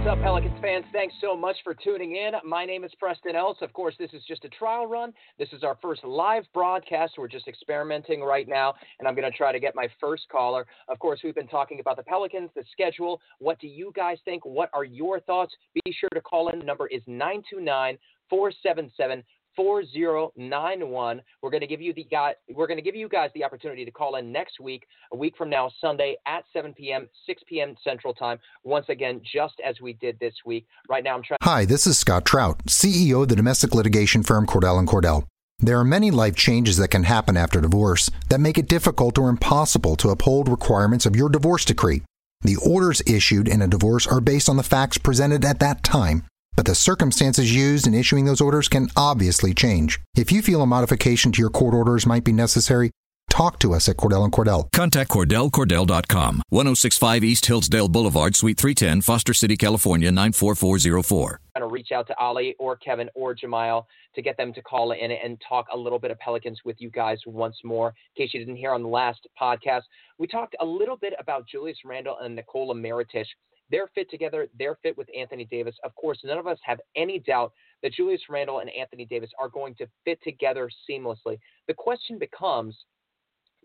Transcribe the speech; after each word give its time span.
What's 0.00 0.16
up, 0.16 0.22
Pelicans 0.22 0.58
fans? 0.62 0.86
Thanks 0.94 1.14
so 1.20 1.36
much 1.36 1.56
for 1.62 1.74
tuning 1.74 2.16
in. 2.16 2.32
My 2.42 2.64
name 2.64 2.84
is 2.84 2.90
Preston 2.98 3.36
Ellis. 3.36 3.58
Of 3.60 3.70
course, 3.74 3.94
this 3.98 4.10
is 4.14 4.22
just 4.26 4.46
a 4.46 4.48
trial 4.48 4.86
run. 4.86 5.12
This 5.38 5.50
is 5.52 5.62
our 5.62 5.76
first 5.82 6.02
live 6.04 6.44
broadcast. 6.54 7.18
We're 7.18 7.28
just 7.28 7.46
experimenting 7.46 8.22
right 8.22 8.48
now, 8.48 8.72
and 8.98 9.06
I'm 9.06 9.14
going 9.14 9.30
to 9.30 9.36
try 9.36 9.52
to 9.52 9.60
get 9.60 9.74
my 9.74 9.88
first 10.00 10.22
caller. 10.32 10.64
Of 10.88 10.98
course, 11.00 11.20
we've 11.22 11.34
been 11.34 11.46
talking 11.46 11.80
about 11.80 11.98
the 11.98 12.02
Pelicans, 12.02 12.48
the 12.56 12.64
schedule. 12.72 13.20
What 13.40 13.60
do 13.60 13.66
you 13.66 13.92
guys 13.94 14.16
think? 14.24 14.42
What 14.46 14.70
are 14.72 14.84
your 14.84 15.20
thoughts? 15.20 15.52
Be 15.84 15.92
sure 15.92 16.08
to 16.14 16.20
call 16.22 16.48
in. 16.48 16.60
The 16.60 16.64
number 16.64 16.86
is 16.86 17.02
929 17.06 17.98
477 18.30 19.22
4091. 19.60 21.20
We're 21.42 21.50
going 21.50 21.60
to 21.60 21.66
give 21.66 21.82
you 21.82 21.92
the 21.92 22.04
guy, 22.04 22.34
we're 22.54 22.66
going 22.66 22.78
to 22.78 22.82
give 22.82 22.96
you 22.96 23.10
guys 23.10 23.28
the 23.34 23.44
opportunity 23.44 23.84
to 23.84 23.90
call 23.90 24.16
in 24.16 24.32
next 24.32 24.58
week, 24.58 24.86
a 25.12 25.16
week 25.16 25.34
from 25.36 25.50
now, 25.50 25.70
Sunday 25.82 26.16
at 26.26 26.44
7 26.54 26.72
p.m., 26.72 27.06
6 27.26 27.42
p.m. 27.46 27.74
Central 27.84 28.14
Time. 28.14 28.38
Once 28.64 28.86
again, 28.88 29.20
just 29.30 29.56
as 29.62 29.78
we 29.82 29.92
did 29.92 30.18
this 30.18 30.32
week. 30.46 30.66
Right 30.88 31.04
now, 31.04 31.14
I'm 31.14 31.22
trying. 31.22 31.36
Hi, 31.42 31.66
this 31.66 31.86
is 31.86 31.98
Scott 31.98 32.24
Trout, 32.24 32.64
CEO 32.64 33.24
of 33.24 33.28
the 33.28 33.36
domestic 33.36 33.74
litigation 33.74 34.22
firm 34.22 34.46
Cordell 34.46 34.78
and 34.78 34.88
Cordell. 34.88 35.26
There 35.58 35.78
are 35.78 35.84
many 35.84 36.10
life 36.10 36.36
changes 36.36 36.78
that 36.78 36.88
can 36.88 37.04
happen 37.04 37.36
after 37.36 37.60
divorce 37.60 38.10
that 38.30 38.40
make 38.40 38.56
it 38.56 38.66
difficult 38.66 39.18
or 39.18 39.28
impossible 39.28 39.94
to 39.96 40.08
uphold 40.08 40.48
requirements 40.48 41.04
of 41.04 41.14
your 41.14 41.28
divorce 41.28 41.66
decree. 41.66 42.00
The 42.40 42.56
orders 42.56 43.02
issued 43.06 43.46
in 43.46 43.60
a 43.60 43.68
divorce 43.68 44.06
are 44.06 44.22
based 44.22 44.48
on 44.48 44.56
the 44.56 44.62
facts 44.62 44.96
presented 44.96 45.44
at 45.44 45.60
that 45.60 45.82
time 45.82 46.24
but 46.60 46.66
the 46.66 46.74
circumstances 46.74 47.54
used 47.54 47.86
in 47.86 47.94
issuing 47.94 48.26
those 48.26 48.42
orders 48.42 48.68
can 48.68 48.86
obviously 48.94 49.54
change. 49.54 49.98
If 50.14 50.30
you 50.30 50.42
feel 50.42 50.60
a 50.60 50.66
modification 50.66 51.32
to 51.32 51.40
your 51.40 51.48
court 51.48 51.72
orders 51.72 52.04
might 52.04 52.22
be 52.22 52.32
necessary, 52.32 52.90
talk 53.30 53.58
to 53.60 53.72
us 53.72 53.88
at 53.88 53.96
Cordell 53.96 54.24
and 54.24 54.32
Cordell. 54.32 54.70
Contact 54.70 55.10
CordellCordell.com, 55.10 56.42
1065 56.50 57.24
East 57.24 57.46
Hillsdale 57.46 57.88
Boulevard, 57.88 58.36
Suite 58.36 58.58
310, 58.58 59.00
Foster 59.00 59.32
City, 59.32 59.56
California, 59.56 60.12
94404. 60.12 61.40
Trying 61.56 61.66
to 61.66 61.72
reach 61.72 61.92
out 61.92 62.06
to 62.08 62.18
Ali 62.18 62.54
or 62.58 62.76
Kevin 62.76 63.08
or 63.14 63.32
Jamal 63.32 63.88
to 64.14 64.20
get 64.20 64.36
them 64.36 64.52
to 64.52 64.60
call 64.60 64.92
in 64.92 65.12
and 65.12 65.40
talk 65.48 65.64
a 65.72 65.76
little 65.78 65.98
bit 65.98 66.10
of 66.10 66.18
Pelicans 66.18 66.60
with 66.66 66.76
you 66.78 66.90
guys 66.90 67.20
once 67.24 67.56
more. 67.64 67.94
In 68.14 68.22
case 68.22 68.34
you 68.34 68.40
didn't 68.40 68.56
hear 68.56 68.74
on 68.74 68.82
the 68.82 68.88
last 68.90 69.26
podcast, 69.40 69.84
we 70.18 70.26
talked 70.26 70.56
a 70.60 70.66
little 70.66 70.98
bit 70.98 71.14
about 71.18 71.48
Julius 71.48 71.78
Randle 71.86 72.18
and 72.18 72.36
Nikola 72.36 72.74
Mirotic 72.74 73.24
their 73.70 73.86
fit 73.94 74.10
together. 74.10 74.48
Their 74.58 74.76
fit 74.82 74.96
with 74.96 75.08
Anthony 75.16 75.44
Davis. 75.44 75.76
Of 75.84 75.94
course, 75.94 76.18
none 76.24 76.38
of 76.38 76.46
us 76.46 76.58
have 76.62 76.80
any 76.96 77.18
doubt 77.18 77.52
that 77.82 77.92
Julius 77.92 78.22
Randle 78.28 78.60
and 78.60 78.70
Anthony 78.70 79.06
Davis 79.06 79.30
are 79.40 79.48
going 79.48 79.74
to 79.76 79.86
fit 80.04 80.18
together 80.22 80.70
seamlessly. 80.88 81.38
The 81.68 81.74
question 81.74 82.18
becomes 82.18 82.76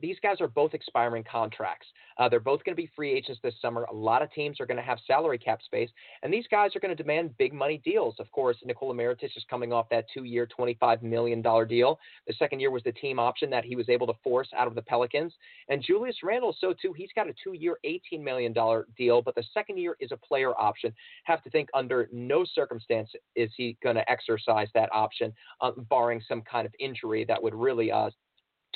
these 0.01 0.17
guys 0.21 0.41
are 0.41 0.47
both 0.47 0.73
expiring 0.73 1.23
contracts. 1.23 1.87
Uh, 2.17 2.29
they're 2.29 2.39
both 2.39 2.63
going 2.63 2.75
to 2.75 2.81
be 2.81 2.89
free 2.95 3.11
agents 3.11 3.39
this 3.43 3.55
summer. 3.61 3.83
A 3.83 3.93
lot 3.93 4.21
of 4.21 4.31
teams 4.31 4.59
are 4.59 4.65
going 4.65 4.77
to 4.77 4.83
have 4.83 4.99
salary 5.05 5.37
cap 5.37 5.61
space, 5.61 5.89
and 6.23 6.33
these 6.33 6.45
guys 6.49 6.75
are 6.75 6.79
going 6.79 6.95
to 6.95 7.01
demand 7.01 7.37
big 7.37 7.53
money 7.53 7.81
deals. 7.83 8.15
Of 8.19 8.31
course, 8.31 8.57
Nikola 8.63 8.93
Mirotic 8.93 9.23
is 9.23 9.45
coming 9.49 9.73
off 9.73 9.87
that 9.89 10.05
two-year, 10.13 10.47
$25 10.57 11.01
million 11.01 11.41
deal. 11.41 11.99
The 12.27 12.33
second 12.37 12.59
year 12.59 12.71
was 12.71 12.83
the 12.83 12.91
team 12.93 13.19
option 13.19 13.49
that 13.49 13.65
he 13.65 13.75
was 13.75 13.89
able 13.89 14.07
to 14.07 14.13
force 14.23 14.49
out 14.57 14.67
of 14.67 14.75
the 14.75 14.81
Pelicans. 14.81 15.33
And 15.69 15.83
Julius 15.83 16.17
Randle, 16.23 16.55
so 16.59 16.73
too, 16.81 16.93
he's 16.93 17.09
got 17.15 17.27
a 17.27 17.33
two-year, 17.43 17.77
$18 17.85 18.21
million 18.21 18.53
deal, 18.97 19.21
but 19.21 19.35
the 19.35 19.43
second 19.53 19.77
year 19.77 19.95
is 19.99 20.11
a 20.11 20.17
player 20.17 20.53
option. 20.59 20.93
Have 21.25 21.43
to 21.43 21.49
think 21.49 21.69
under 21.73 22.09
no 22.11 22.45
circumstance 22.53 23.09
is 23.35 23.51
he 23.55 23.77
going 23.83 23.95
to 23.95 24.09
exercise 24.09 24.67
that 24.73 24.89
option, 24.93 25.33
uh, 25.61 25.71
barring 25.89 26.21
some 26.27 26.41
kind 26.41 26.65
of 26.65 26.73
injury 26.79 27.25
that 27.25 27.41
would 27.41 27.53
really 27.53 27.91
uh, 27.91 28.09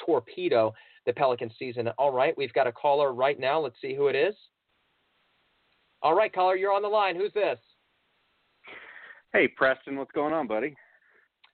torpedo 0.06 0.74
the 1.06 1.14
Pelican 1.14 1.52
season. 1.58 1.88
All 1.98 2.12
right, 2.12 2.38
we've 2.38 2.54
got 2.54 2.68
a 2.68 2.72
caller 2.72 3.14
right 3.14 3.40
now. 3.40 3.60
Let's 3.60 3.80
see 3.82 3.96
who 3.96 4.08
it 4.08 4.16
is. 4.16 4.36
All 6.02 6.14
right, 6.14 6.32
caller, 6.34 6.56
you're 6.56 6.74
on 6.74 6.82
the 6.82 6.88
line. 6.88 7.16
Who's 7.16 7.34
this? 7.34 7.60
Hey, 9.34 9.48
Preston, 9.48 9.98
what's 9.98 10.12
going 10.12 10.34
on, 10.34 10.48
buddy? 10.48 10.76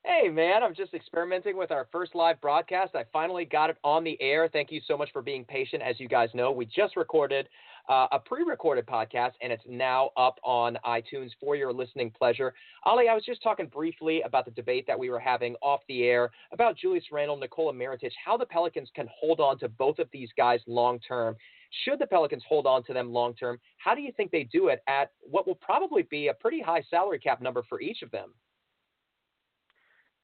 Hey, 0.07 0.29
man, 0.29 0.61
I'm 0.61 0.75
just 0.75 0.93
experimenting 0.93 1.57
with 1.57 1.71
our 1.71 1.87
first 1.91 2.13
live 2.13 2.39
broadcast. 2.39 2.93
I 2.93 3.05
finally 3.11 3.43
got 3.43 3.71
it 3.71 3.77
on 3.83 4.03
the 4.03 4.21
air. 4.21 4.47
Thank 4.47 4.71
you 4.71 4.79
so 4.87 4.95
much 4.95 5.09
for 5.11 5.23
being 5.23 5.43
patient. 5.43 5.81
As 5.81 5.99
you 5.99 6.07
guys 6.07 6.29
know, 6.35 6.51
we 6.51 6.67
just 6.67 6.95
recorded 6.95 7.49
uh, 7.89 8.05
a 8.11 8.19
pre 8.19 8.43
recorded 8.43 8.85
podcast 8.85 9.31
and 9.41 9.51
it's 9.51 9.63
now 9.67 10.11
up 10.15 10.37
on 10.43 10.77
iTunes 10.85 11.31
for 11.39 11.55
your 11.55 11.73
listening 11.73 12.11
pleasure. 12.11 12.53
Ali, 12.83 13.07
I 13.09 13.15
was 13.15 13.25
just 13.25 13.41
talking 13.41 13.65
briefly 13.65 14.21
about 14.21 14.45
the 14.45 14.51
debate 14.51 14.85
that 14.85 14.99
we 14.99 15.09
were 15.09 15.19
having 15.19 15.55
off 15.63 15.79
the 15.87 16.03
air 16.03 16.29
about 16.51 16.77
Julius 16.77 17.05
Randle, 17.11 17.37
Nikola 17.37 17.73
Mirotic, 17.73 18.11
how 18.23 18.37
the 18.37 18.45
Pelicans 18.45 18.91
can 18.93 19.09
hold 19.19 19.39
on 19.39 19.57
to 19.57 19.69
both 19.69 19.97
of 19.97 20.07
these 20.13 20.29
guys 20.37 20.59
long 20.67 20.99
term. 20.99 21.35
Should 21.83 21.97
the 21.97 22.05
Pelicans 22.05 22.43
hold 22.47 22.67
on 22.67 22.83
to 22.83 22.93
them 22.93 23.11
long 23.11 23.33
term, 23.33 23.59
how 23.77 23.95
do 23.95 24.01
you 24.01 24.11
think 24.15 24.29
they 24.29 24.43
do 24.43 24.67
it 24.67 24.83
at 24.87 25.13
what 25.21 25.47
will 25.47 25.55
probably 25.55 26.03
be 26.03 26.27
a 26.27 26.33
pretty 26.35 26.61
high 26.61 26.83
salary 26.91 27.17
cap 27.17 27.41
number 27.41 27.63
for 27.67 27.81
each 27.81 28.03
of 28.03 28.11
them? 28.11 28.35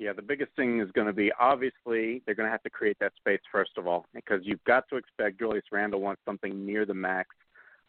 Yeah, 0.02 0.14
the 0.14 0.24
biggest 0.24 0.52
thing 0.56 0.80
is 0.82 0.90
going 0.94 1.06
to 1.06 1.14
be 1.14 1.32
obviously 1.40 2.24
they're 2.26 2.34
going 2.34 2.48
to 2.48 2.52
have 2.52 2.64
to 2.64 2.72
create 2.72 2.98
that 3.02 3.14
space 3.18 3.40
first 3.52 3.74
of 3.78 3.86
all 3.86 4.08
because 4.16 4.40
you've 4.42 4.64
got 4.64 4.86
to 4.90 4.96
expect 4.96 5.38
Julius 5.38 5.66
Randle 5.72 6.02
wants 6.02 6.24
something 6.26 6.66
near 6.66 6.88
the 6.88 6.94
max. 6.96 7.30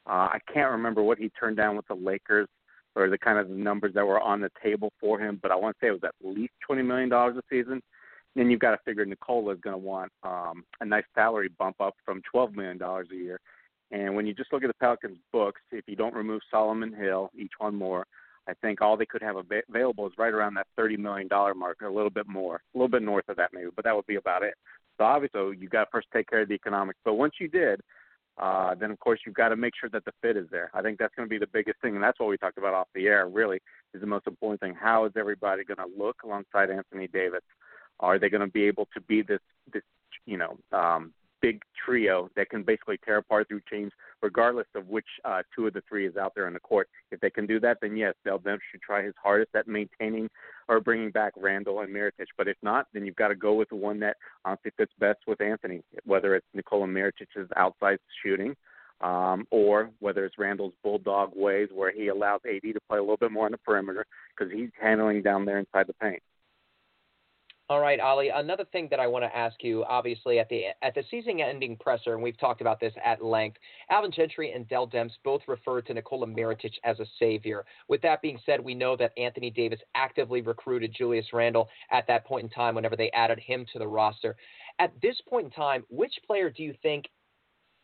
Uh, 0.06 0.28
I 0.28 0.38
can't 0.52 0.72
remember 0.72 1.02
what 1.02 1.16
he 1.16 1.30
turned 1.30 1.56
down 1.56 1.74
with 1.74 1.86
the 1.88 1.94
Lakers 1.94 2.48
or 2.94 3.08
the 3.08 3.16
kind 3.16 3.38
of 3.38 3.48
numbers 3.48 3.94
that 3.94 4.06
were 4.06 4.20
on 4.20 4.42
the 4.42 4.50
table 4.62 4.92
for 5.00 5.18
him, 5.18 5.38
but 5.40 5.50
I 5.50 5.56
want 5.56 5.74
to 5.74 5.78
say 5.82 5.88
it 5.88 5.92
was 5.92 6.04
at 6.04 6.14
least 6.22 6.52
twenty 6.60 6.82
million 6.82 7.08
dollars 7.08 7.38
a 7.38 7.42
season. 7.48 7.80
Then 8.36 8.50
you've 8.50 8.60
got 8.60 8.72
to 8.72 8.78
figure 8.84 9.06
Nikola 9.06 9.54
is 9.54 9.60
going 9.62 9.72
to 9.72 9.78
want 9.78 10.12
um, 10.22 10.64
a 10.82 10.84
nice 10.84 11.04
salary 11.14 11.48
bump 11.58 11.80
up 11.80 11.94
from 12.04 12.20
twelve 12.30 12.54
million 12.54 12.76
dollars 12.76 13.08
a 13.10 13.16
year. 13.16 13.40
And 13.90 14.14
when 14.14 14.26
you 14.26 14.34
just 14.34 14.52
look 14.52 14.62
at 14.62 14.68
the 14.68 14.74
Pelicans' 14.74 15.16
books, 15.32 15.62
if 15.70 15.84
you 15.88 15.96
don't 15.96 16.14
remove 16.14 16.42
Solomon 16.50 16.92
Hill, 16.92 17.30
E'Twaun 17.38 17.72
Moore, 17.72 18.06
I 18.48 18.54
think 18.54 18.82
all 18.82 18.96
they 18.96 19.06
could 19.06 19.22
have 19.22 19.36
available 19.36 20.06
is 20.06 20.12
right 20.18 20.32
around 20.32 20.54
that 20.54 20.66
thirty 20.76 20.96
million 20.96 21.28
dollar 21.28 21.54
mark, 21.54 21.80
or 21.80 21.86
a 21.86 21.94
little 21.94 22.10
bit 22.10 22.28
more, 22.28 22.56
a 22.56 22.78
little 22.78 22.88
bit 22.88 23.02
north 23.02 23.28
of 23.28 23.36
that 23.36 23.50
maybe, 23.52 23.70
but 23.74 23.84
that 23.84 23.94
would 23.94 24.06
be 24.06 24.16
about 24.16 24.42
it. 24.42 24.54
So 24.98 25.04
obviously, 25.04 25.56
you 25.58 25.68
got 25.68 25.84
to 25.84 25.90
first 25.90 26.08
take 26.12 26.28
care 26.28 26.42
of 26.42 26.48
the 26.48 26.54
economics. 26.54 26.98
But 27.04 27.14
once 27.14 27.34
you 27.40 27.48
did, 27.48 27.80
uh, 28.38 28.74
then 28.74 28.90
of 28.90 28.98
course 28.98 29.20
you've 29.24 29.34
got 29.34 29.50
to 29.50 29.56
make 29.56 29.74
sure 29.78 29.90
that 29.90 30.04
the 30.04 30.12
fit 30.22 30.36
is 30.36 30.46
there. 30.50 30.70
I 30.74 30.82
think 30.82 30.98
that's 30.98 31.14
going 31.14 31.28
to 31.28 31.30
be 31.30 31.38
the 31.38 31.46
biggest 31.46 31.80
thing, 31.80 31.94
and 31.94 32.02
that's 32.02 32.18
what 32.18 32.28
we 32.28 32.36
talked 32.36 32.58
about 32.58 32.74
off 32.74 32.88
the 32.94 33.06
air. 33.06 33.28
Really, 33.28 33.60
is 33.94 34.00
the 34.00 34.06
most 34.06 34.26
important 34.26 34.60
thing. 34.60 34.74
How 34.74 35.04
is 35.04 35.12
everybody 35.16 35.64
going 35.64 35.78
to 35.78 35.98
look 35.98 36.22
alongside 36.24 36.70
Anthony 36.70 37.06
Davis? 37.06 37.42
Are 38.00 38.18
they 38.18 38.28
going 38.28 38.40
to 38.40 38.52
be 38.52 38.64
able 38.64 38.88
to 38.94 39.00
be 39.00 39.22
this 39.22 39.40
this 39.72 39.82
you 40.26 40.36
know 40.36 40.58
um, 40.72 41.12
big 41.40 41.62
trio 41.84 42.30
that 42.36 42.48
can 42.50 42.62
basically 42.62 42.98
tear 43.04 43.18
apart 43.18 43.48
through 43.48 43.60
teams 43.70 43.92
regardless 44.22 44.66
of 44.74 44.88
which 44.88 45.06
uh, 45.24 45.42
two 45.54 45.66
of 45.66 45.74
the 45.74 45.82
three 45.88 46.06
is 46.06 46.16
out 46.16 46.32
there 46.34 46.46
on 46.46 46.54
the 46.54 46.60
court. 46.60 46.88
If 47.10 47.20
they 47.20 47.30
can 47.30 47.46
do 47.46 47.60
that, 47.60 47.78
then 47.82 47.96
yes, 47.96 48.14
Dell 48.24 48.38
Demps 48.38 48.60
should 48.70 48.82
try 48.82 49.02
his 49.02 49.14
hardest 49.22 49.50
at 49.54 49.68
maintaining 49.68 50.28
or 50.68 50.80
bringing 50.80 51.10
back 51.10 51.32
Randle 51.36 51.80
and 51.80 51.94
Mirotic. 51.94 52.26
But 52.38 52.48
if 52.48 52.56
not, 52.62 52.86
then 52.94 53.04
you've 53.04 53.16
got 53.16 53.28
to 53.28 53.34
go 53.34 53.54
with 53.54 53.68
the 53.68 53.76
one 53.76 54.00
that 54.00 54.16
honestly 54.44 54.70
fits 54.76 54.92
best 54.98 55.20
with 55.26 55.40
Anthony, 55.40 55.82
whether 56.04 56.34
it's 56.34 56.46
Nikola 56.54 56.86
Mirotic's 56.86 57.50
outside 57.56 57.98
shooting 58.22 58.56
um, 59.02 59.46
or 59.50 59.90
whether 59.98 60.24
it's 60.24 60.38
Randle's 60.38 60.74
bulldog 60.82 61.32
ways 61.34 61.68
where 61.74 61.92
he 61.92 62.08
allows 62.08 62.40
AD 62.46 62.62
to 62.62 62.80
play 62.88 62.98
a 62.98 63.02
little 63.02 63.16
bit 63.16 63.32
more 63.32 63.46
on 63.46 63.52
the 63.52 63.58
perimeter 63.58 64.06
because 64.36 64.52
he's 64.52 64.70
handling 64.80 65.22
down 65.22 65.44
there 65.44 65.58
inside 65.58 65.86
the 65.86 65.94
paint. 65.94 66.22
All 67.72 67.80
right, 67.80 67.98
Ali. 68.00 68.28
Another 68.28 68.66
thing 68.70 68.86
that 68.90 69.00
I 69.00 69.06
want 69.06 69.24
to 69.24 69.34
ask 69.34 69.64
you, 69.64 69.82
obviously, 69.84 70.38
at 70.38 70.50
the 70.50 70.64
at 70.82 70.94
the 70.94 71.02
season-ending 71.10 71.78
presser, 71.78 72.12
and 72.12 72.22
we've 72.22 72.38
talked 72.38 72.60
about 72.60 72.78
this 72.80 72.92
at 73.02 73.24
length. 73.24 73.56
Alvin 73.88 74.12
Gentry 74.12 74.52
and 74.52 74.68
Dell 74.68 74.86
Demps 74.86 75.12
both 75.24 75.40
referred 75.48 75.86
to 75.86 75.94
Nikola 75.94 76.26
Mirotic 76.26 76.74
as 76.84 77.00
a 77.00 77.06
savior. 77.18 77.64
With 77.88 78.02
that 78.02 78.20
being 78.20 78.38
said, 78.44 78.60
we 78.60 78.74
know 78.74 78.94
that 78.98 79.12
Anthony 79.16 79.48
Davis 79.48 79.80
actively 79.94 80.42
recruited 80.42 80.94
Julius 80.94 81.24
Randle 81.32 81.66
at 81.90 82.06
that 82.08 82.26
point 82.26 82.44
in 82.44 82.50
time. 82.50 82.74
Whenever 82.74 82.94
they 82.94 83.10
added 83.12 83.38
him 83.38 83.64
to 83.72 83.78
the 83.78 83.88
roster, 83.88 84.36
at 84.78 84.92
this 85.00 85.16
point 85.26 85.46
in 85.46 85.50
time, 85.52 85.82
which 85.88 86.12
player 86.26 86.50
do 86.50 86.62
you 86.62 86.74
think 86.82 87.06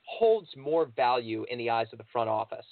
holds 0.02 0.50
more 0.54 0.90
value 0.96 1.46
in 1.50 1.56
the 1.56 1.70
eyes 1.70 1.86
of 1.92 1.98
the 1.98 2.04
front 2.12 2.28
office? 2.28 2.66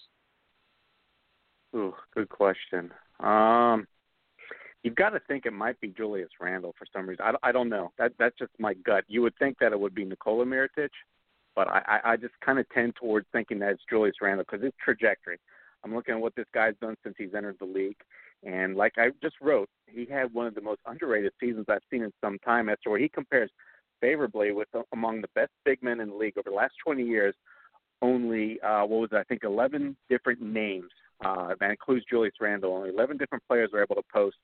Ooh, 1.75 1.95
good 2.15 2.29
question. 2.29 2.93
Um, 3.21 3.87
you've 4.83 4.95
got 4.95 5.11
to 5.11 5.21
think 5.21 5.47
it 5.47 5.53
might 5.53 5.81
be 5.81 5.89
Julius 5.89 6.31
Randle 6.41 6.75
for 6.79 6.87
some 6.93 7.09
reason. 7.09 7.25
I, 7.25 7.49
I 7.49 7.53
don't 7.53 7.69
know. 7.69 7.93
That 7.99 8.13
that's 8.19 8.39
just 8.39 8.53
my 8.59 8.75
gut. 8.75 9.05
You 9.09 9.23
would 9.23 9.37
think 9.39 9.59
that 9.61 9.73
it 9.73 9.81
would 9.81 9.95
be 9.95 10.05
Nikola 10.05 10.45
Mirotic, 10.45 10.91
but 11.55 11.69
I, 11.69 12.01
I 12.05 12.17
just 12.17 12.35
kind 12.45 12.59
of 12.59 12.69
tend 12.71 12.95
towards 12.97 13.27
thinking 13.33 13.59
that 13.61 13.71
it's 13.71 13.83
Julius 13.89 14.17
Randle 14.21 14.45
because 14.49 14.65
his 14.65 14.75
trajectory. 14.83 15.39
I'm 15.85 15.95
looking 15.95 16.15
at 16.15 16.21
what 16.21 16.35
this 16.35 16.47
guy's 16.53 16.75
done 16.81 16.97
since 17.05 17.15
he's 17.17 17.35
entered 17.37 17.57
the 17.61 17.67
league, 17.67 17.99
and 18.43 18.77
like 18.77 18.95
I 18.97 19.11
just 19.23 19.37
wrote, 19.41 19.69
he 19.87 20.07
had 20.07 20.33
one 20.35 20.47
of 20.47 20.55
the 20.55 20.61
most 20.61 20.81
underrated 20.87 21.33
seasons 21.39 21.67
I've 21.69 21.79
seen 21.91 22.03
in 22.03 22.13
some 22.21 22.39
time. 22.41 22.69
As 22.69 22.79
to 22.83 22.91
where 22.91 22.99
he 22.99 23.09
compares 23.09 23.51
favorably 24.01 24.53
with 24.53 24.69
among 24.93 25.21
the 25.21 25.29
best 25.35 25.51
big 25.65 25.83
men 25.83 26.01
in 26.01 26.11
the 26.11 26.15
league 26.15 26.37
over 26.39 26.51
the 26.51 26.57
last 26.57 26.75
20 26.85 27.03
years. 27.03 27.35
Only 28.03 28.61
uh, 28.61 28.85
what 28.85 29.01
was 29.01 29.11
it, 29.13 29.17
I 29.17 29.25
think 29.25 29.43
11 29.45 29.97
different 30.09 30.41
names 30.41 30.91
uh, 31.25 31.55
that 31.61 31.71
includes 31.71 32.05
Julius 32.09 32.35
Randle. 32.41 32.75
Only 32.75 32.91
11 32.91 33.17
different 33.17 33.45
players 33.49 33.71
were 33.73 33.83
able 33.83 33.95
to 33.95 34.03
post 34.13 34.37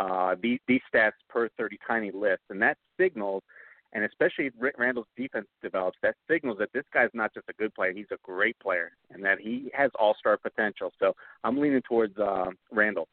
uh, 0.00 0.34
these, 0.42 0.58
these 0.66 0.80
stats 0.92 1.12
per 1.28 1.48
30 1.58 1.78
tiny 1.86 2.10
list, 2.10 2.40
and 2.48 2.60
that 2.62 2.78
signals, 2.98 3.42
and 3.92 4.02
especially 4.04 4.46
if 4.46 4.54
Randle's 4.78 5.06
defense 5.16 5.46
develops, 5.62 5.98
that 6.02 6.14
signals 6.30 6.56
that 6.58 6.70
this 6.72 6.84
guy's 6.94 7.10
not 7.12 7.34
just 7.34 7.48
a 7.50 7.52
good 7.54 7.74
player; 7.74 7.92
he's 7.92 8.06
a 8.10 8.16
great 8.22 8.58
player, 8.60 8.92
and 9.10 9.22
that 9.24 9.40
he 9.40 9.70
has 9.74 9.90
all-star 9.98 10.38
potential. 10.38 10.90
So 10.98 11.12
I'm 11.44 11.58
leaning 11.58 11.82
towards 11.82 12.16
uh, 12.18 12.46
Randle. 12.72 13.08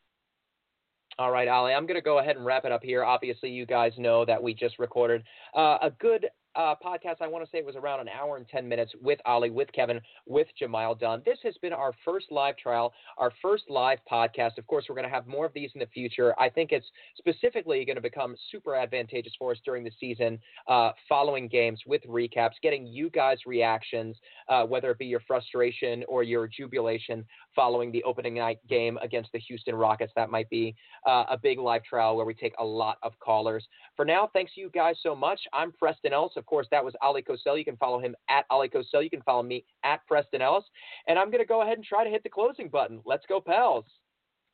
All 1.19 1.31
right, 1.31 1.47
Ali, 1.47 1.73
I'm 1.73 1.87
going 1.87 1.95
to 1.95 2.01
go 2.01 2.19
ahead 2.19 2.37
and 2.37 2.45
wrap 2.45 2.63
it 2.63 2.71
up 2.71 2.83
here. 2.83 3.03
Obviously, 3.03 3.49
you 3.49 3.65
guys 3.65 3.91
know 3.97 4.23
that 4.23 4.41
we 4.41 4.53
just 4.53 4.77
recorded 4.77 5.23
uh, 5.55 5.79
a 5.81 5.91
good 5.99 6.27
uh, 6.57 6.75
podcast. 6.83 7.21
I 7.21 7.27
want 7.27 7.45
to 7.45 7.51
say 7.51 7.59
it 7.59 7.65
was 7.65 7.75
around 7.75 8.01
an 8.01 8.09
hour 8.09 8.35
and 8.35 8.47
10 8.47 8.67
minutes 8.67 8.91
with 9.01 9.19
Ali, 9.25 9.49
with 9.49 9.71
Kevin, 9.71 10.01
with 10.25 10.47
Jamal 10.57 10.95
Dunn. 10.95 11.21
This 11.25 11.37
has 11.43 11.55
been 11.61 11.71
our 11.71 11.93
first 12.03 12.31
live 12.31 12.57
trial, 12.57 12.93
our 13.17 13.31
first 13.41 13.65
live 13.69 13.99
podcast. 14.11 14.57
Of 14.57 14.65
course, 14.67 14.85
we're 14.89 14.95
going 14.95 15.07
to 15.07 15.13
have 15.13 15.27
more 15.27 15.45
of 15.45 15.53
these 15.53 15.69
in 15.75 15.79
the 15.79 15.87
future. 15.87 16.37
I 16.39 16.49
think 16.49 16.71
it's 16.71 16.87
specifically 17.17 17.85
going 17.85 17.95
to 17.95 18.01
become 18.01 18.35
super 18.51 18.75
advantageous 18.75 19.33
for 19.37 19.51
us 19.51 19.57
during 19.63 19.83
the 19.83 19.91
season, 19.99 20.39
uh, 20.67 20.91
following 21.07 21.47
games 21.47 21.79
with 21.85 22.01
recaps, 22.03 22.53
getting 22.63 22.87
you 22.87 23.09
guys' 23.11 23.37
reactions, 23.45 24.17
uh, 24.49 24.63
whether 24.63 24.89
it 24.89 24.97
be 24.97 25.05
your 25.05 25.21
frustration 25.27 26.03
or 26.07 26.23
your 26.23 26.47
jubilation 26.47 27.23
following 27.55 27.91
the 27.91 28.03
opening 28.03 28.35
night 28.35 28.59
game 28.67 28.97
against 29.01 29.31
the 29.31 29.39
Houston 29.39 29.75
Rockets. 29.75 30.11
That 30.15 30.31
might 30.31 30.49
be 30.49 30.75
uh, 31.05 31.25
a 31.29 31.37
big 31.37 31.59
live 31.59 31.83
trial 31.83 32.17
where 32.17 32.25
we 32.25 32.33
take 32.33 32.53
a 32.59 32.65
lot 32.65 32.97
of 33.03 33.13
callers. 33.19 33.67
For 33.95 34.05
now, 34.05 34.29
thanks 34.33 34.53
you 34.55 34.71
guys 34.73 34.95
so 35.03 35.15
much. 35.15 35.39
I'm 35.53 35.71
Preston 35.71 36.13
Ellis. 36.13 36.33
Of 36.35 36.46
course, 36.47 36.67
that 36.71 36.83
was 36.83 36.95
Ali 37.01 37.21
Cosell. 37.21 37.57
You 37.57 37.65
can 37.65 37.77
follow 37.77 37.99
him 37.99 38.15
at 38.29 38.45
Ali 38.49 38.69
Cosell. 38.69 39.03
You 39.03 39.09
can 39.09 39.21
follow 39.21 39.43
me 39.43 39.63
at 39.83 40.05
Preston 40.07 40.41
Ellis. 40.41 40.65
And 41.07 41.19
I'm 41.19 41.29
going 41.29 41.43
to 41.43 41.47
go 41.47 41.61
ahead 41.61 41.77
and 41.77 41.85
try 41.85 42.03
to 42.03 42.09
hit 42.09 42.23
the 42.23 42.29
closing 42.29 42.69
button. 42.69 43.01
Let's 43.05 43.25
go, 43.27 43.39
pals. 43.39 43.85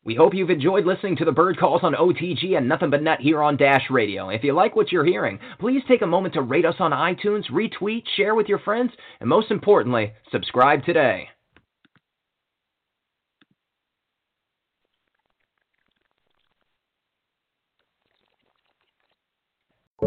We 0.05 0.15
hope 0.15 0.33
you've 0.33 0.49
enjoyed 0.49 0.85
listening 0.85 1.15
to 1.17 1.25
the 1.25 1.31
bird 1.31 1.57
calls 1.57 1.81
on 1.81 1.93
OTG 1.93 2.57
and 2.57 2.67
Nothing 2.67 2.89
But 2.89 3.03
Net 3.03 3.21
here 3.21 3.41
on 3.41 3.55
Dash 3.55 3.89
Radio. 3.89 4.27
If 4.29 4.43
you 4.43 4.51
like 4.51 4.75
what 4.75 4.91
you're 4.91 5.05
hearing, 5.05 5.39
please 5.61 5.81
take 5.87 6.01
a 6.01 6.05
moment 6.07 6.33
to 6.33 6.41
rate 6.41 6.65
us 6.65 6.75
on 6.79 6.91
iTunes, 6.91 7.49
retweet, 7.49 8.03
share 8.17 8.35
with 8.35 8.49
your 8.49 8.59
friends, 8.59 8.91
and 9.21 9.29
most 9.29 9.49
importantly, 9.49 10.11
subscribe 10.29 10.83
today. 10.83 11.29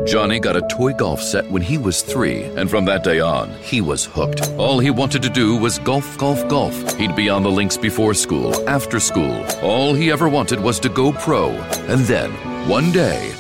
Johnny 0.05 0.39
got 0.39 0.57
a 0.57 0.63
toy 0.63 0.93
golf 0.93 1.21
set 1.21 1.51
when 1.51 1.63
he 1.63 1.79
was 1.79 2.03
three, 2.03 2.43
and 2.57 2.69
from 2.69 2.85
that 2.85 3.03
day 3.03 3.21
on, 3.21 3.51
he 3.63 3.81
was 3.81 4.05
hooked. 4.05 4.49
All 4.59 4.79
he 4.79 4.91
wanted 4.91 5.23
to 5.23 5.31
do 5.31 5.57
was 5.57 5.79
golf, 5.79 6.17
golf, 6.19 6.47
golf. 6.49 6.97
He'd 6.97 7.17
be 7.17 7.29
on 7.29 7.43
the 7.43 7.51
links 7.51 7.77
before 7.77 8.15
school, 8.15 8.69
after 8.69 9.01
school. 9.01 9.45
All 9.63 9.95
he 9.95 10.11
ever 10.11 10.29
wanted 10.29 10.61
was 10.61 10.79
to 10.81 10.89
go 10.89 11.13
pro. 11.13 11.51
And 11.89 12.01
then, 12.03 12.31
one 12.69 12.93
day, 12.93 13.33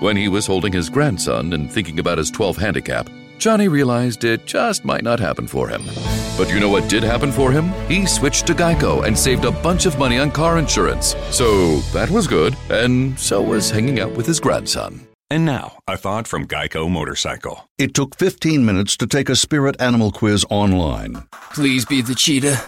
when 0.00 0.16
he 0.16 0.28
was 0.28 0.46
holding 0.46 0.72
his 0.72 0.88
grandson 0.88 1.52
and 1.52 1.70
thinking 1.70 1.98
about 1.98 2.18
his 2.18 2.30
12 2.30 2.56
handicap, 2.56 3.10
Johnny 3.38 3.68
realized 3.68 4.24
it 4.24 4.46
just 4.46 4.84
might 4.84 5.04
not 5.04 5.20
happen 5.20 5.46
for 5.46 5.68
him. 5.68 5.82
But 6.38 6.50
you 6.50 6.60
know 6.60 6.68
what 6.68 6.88
did 6.88 7.02
happen 7.02 7.32
for 7.32 7.50
him? 7.50 7.72
He 7.88 8.06
switched 8.06 8.46
to 8.46 8.54
Geico 8.54 9.04
and 9.04 9.18
saved 9.18 9.44
a 9.44 9.50
bunch 9.50 9.86
of 9.86 9.98
money 9.98 10.18
on 10.18 10.30
car 10.30 10.56
insurance. 10.56 11.16
So 11.30 11.78
that 11.92 12.08
was 12.08 12.28
good, 12.28 12.56
and 12.70 13.18
so 13.18 13.42
was 13.42 13.70
hanging 13.70 13.98
out 13.98 14.12
with 14.12 14.24
his 14.24 14.38
grandson. 14.38 15.08
And 15.30 15.44
now, 15.44 15.80
a 15.88 15.96
thought 15.96 16.28
from 16.28 16.46
Geico 16.46 16.88
Motorcycle. 16.88 17.68
It 17.76 17.92
took 17.92 18.16
15 18.16 18.64
minutes 18.64 18.96
to 18.98 19.06
take 19.08 19.28
a 19.28 19.34
spirit 19.34 19.74
animal 19.80 20.12
quiz 20.12 20.46
online. 20.48 21.26
Please 21.52 21.84
be 21.84 22.02
the 22.02 22.14
cheetah. 22.14 22.64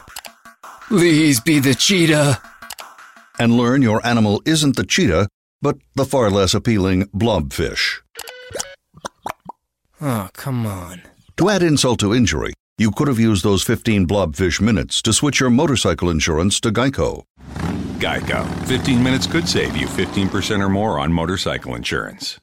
Please 0.89 1.39
be 1.39 1.61
the 1.61 1.75
cheetah. 1.75 2.43
And 3.39 3.57
learn 3.57 3.83
your 3.83 4.05
animal 4.05 4.43
isn't 4.45 4.75
the 4.75 4.85
cheetah, 4.85 5.29
but 5.63 5.79
the 5.95 6.05
far 6.05 6.29
less 6.29 6.55
appealing 6.55 7.05
blobfish. 7.15 8.01
Oh, 10.01 10.29
come 10.33 10.67
on. 10.67 11.03
To 11.37 11.49
add 11.49 11.63
insult 11.63 12.01
to 12.01 12.13
injury, 12.13 12.53
you 12.81 12.91
could 12.91 13.09
have 13.09 13.19
used 13.19 13.45
those 13.45 13.63
15 13.63 14.07
blobfish 14.07 14.59
minutes 14.59 15.03
to 15.03 15.13
switch 15.13 15.39
your 15.39 15.51
motorcycle 15.51 16.09
insurance 16.09 16.59
to 16.61 16.73
Geico. 16.73 17.25
Geico. 17.99 18.49
15 18.67 19.03
minutes 19.03 19.27
could 19.27 19.47
save 19.47 19.77
you 19.77 19.87
15% 19.87 20.65
or 20.65 20.71
more 20.71 20.99
on 20.99 21.13
motorcycle 21.13 21.75
insurance. 21.75 22.41